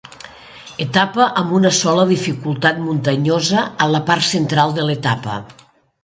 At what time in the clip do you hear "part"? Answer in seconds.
4.09-4.27